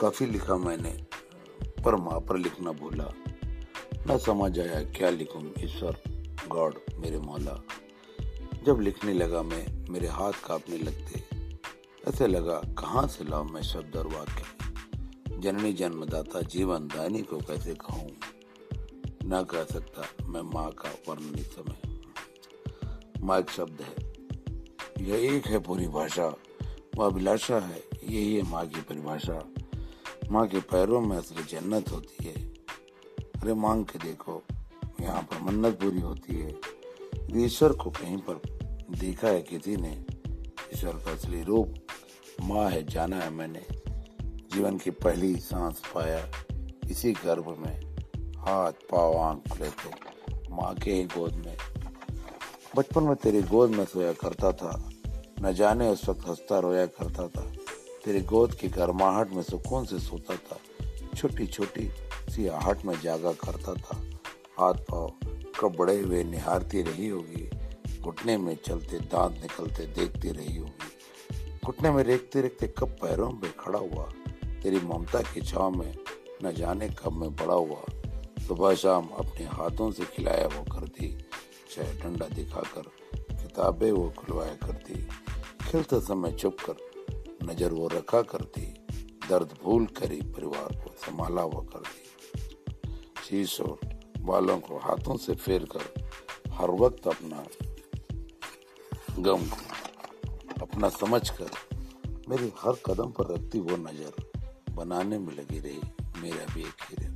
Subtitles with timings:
[0.00, 1.04] काफ़ी लिखा मैंने,
[1.84, 3.14] पर माँ पर लिखना भूला।
[4.06, 5.96] न समझ आया क्या लिखूं, ईश्वर,
[6.48, 7.62] गॉड, मेरे मौला।
[8.66, 11.24] जब लिखने लगा मैं, मेरे हाथ कांपने लगते।
[12.08, 14.42] ऐसे लगा, कहाँ से लाऊं मैं शब्द और वाक्य?
[15.38, 18.10] जननी जन्मदाता, जीवन दानी को कैसे कहूँ?
[19.24, 22.00] न कह सकता मैं माँ का वर्णन समय।
[23.22, 23.94] माँ एक शब्द है।
[25.06, 26.36] यह एक है पूरी भाषा।
[26.96, 29.54] वह अभिलाषा है। यही है माँ की परिभाषा।
[30.30, 32.34] माँ के पैरों में असली जन्नत होती है।
[33.20, 34.42] अरे मांग के देखो,
[35.00, 36.60] यहाँ पर मन्नत पूरी होती है।
[37.44, 38.58] ईश्वर को कहीं पर
[38.90, 40.04] देखा है किसी ने,
[40.74, 41.74] ईश्वर का असली रूप,
[42.40, 43.66] माँ है, जाना है मैंने।
[44.22, 46.28] जीवन की पहली सांस पाया,
[46.90, 47.96] इसी गर्भ में
[48.38, 49.90] हाथ, पाव, आँख खुले थे,
[50.50, 51.56] माँ के ही गोद में।
[52.76, 54.90] बचपन में तेरी गोद में सोया करता था,
[55.42, 57.52] न जाने उस वक्त हंसता रोया करता था।
[58.08, 60.58] तेरी गोद की गर्माहट में सुकून से सोता था।
[61.16, 61.90] छोटी छोटी
[62.30, 64.10] सी आहट में जागा करता था।
[64.58, 65.12] हाथ पाव
[65.60, 67.50] कब बड़े हुए निहारती रही होगी।
[68.00, 73.48] घुटने में चलते दांत निकलते देखती रही होगी। घुटने में रेखते रेखते कब पैरों पे
[73.60, 74.04] खड़ा हुआ।
[74.44, 75.98] तेरी ममता की छाव में
[76.44, 77.84] न जाने कब में बड़ा हुआ।
[78.46, 81.18] सुबह शाम अपने हाथों से खिलाया वो करती।
[81.76, 82.82] चाहे डंडा दिखाकर
[83.14, 85.08] किताबें वो खुलवाया करती।
[85.70, 86.97] खेलते समय चुप कर
[87.48, 88.60] नज़र वो रखा करती,
[89.28, 92.02] दर्द भूल करी परिवार को संभाला हुआ करती।
[93.24, 93.78] शीश और
[94.20, 95.84] बालों को हाथों से फेर कर
[96.52, 97.44] हर वक्त अपना
[99.18, 101.50] गम को अपना समझ कर
[102.28, 104.14] मेरी हर कदम पर रखती वो नज़र
[104.72, 105.80] बनाने में लगी रही,
[106.22, 107.14] मेरा भी एक हिरन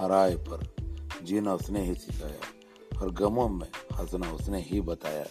[0.00, 0.66] हर आय पर
[1.22, 5.26] जीना उसने ही सिखाया, हर गमों में हंसना उसने ही बताया।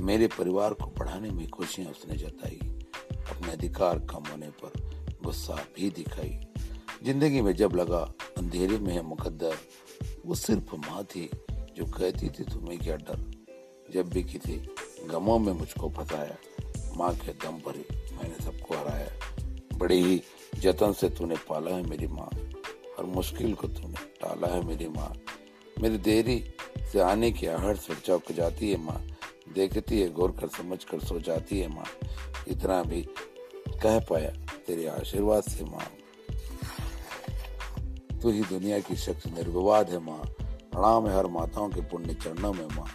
[0.00, 2.60] मेरे परिवार को बढ़ाने में खुशियाँ उसने जताई।
[3.58, 4.72] अधिकार कम होने पर
[5.24, 6.38] गुस्सा भी दिखाई।
[7.04, 7.98] ज़िंदगी में जब लगा
[8.38, 9.54] अंधेरे में है मुकद्दर,
[10.26, 11.28] वो सिर्फ़ माँ थी
[11.76, 13.18] जो कहती थी तुम्हें क्या डर?
[13.92, 14.60] जब भी किसी
[15.10, 16.36] गमों में मुझको फंसाया।
[16.96, 17.84] माँ के दम पर ही
[18.16, 20.22] मैंने सबको हराया। बड़े ही
[20.60, 22.30] जतन से तूने पाला है मेरी माँ,
[22.98, 25.12] हर मुश्किल को तूने टाला है मेरी माँ।
[25.80, 26.42] मेरी देरी
[26.92, 29.00] से आने की आहट से चौक जाती है माँ,
[29.54, 31.86] देखती है, गौर कर समझ कर सो जाती है माँ।
[32.48, 33.06] इतना भी
[33.82, 34.30] कह पाया
[34.66, 35.86] तेरे आशीर्वाद से माँ
[38.22, 40.22] तू ही दुनिया की शख्स निर्विवाद है माँ
[40.72, 42.88] प्रणाम है हर माताओं के पुण्य चरणों में माँ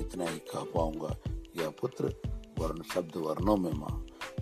[0.00, 1.16] इतना ही कह पाऊँगा
[1.58, 2.12] यह पुत्र
[2.58, 3.94] वर्ण शब्द वर्णों में माँ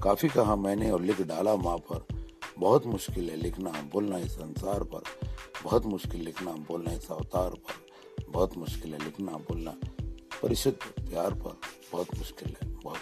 [0.03, 2.06] काफ़ी कहा मैंने और लिख डाला माँ पर
[2.59, 5.03] बहुत मुश्किल है लिखना बोलना इस संसार पर
[5.65, 9.76] बहुत मुश्किल लिखना बोलना इस अवतार पर बहुत मुश्किल है लिखना बोलना
[10.43, 11.61] परिशुद्ध प्यार पर
[11.93, 12.99] बहुत मुश्किल है बहुत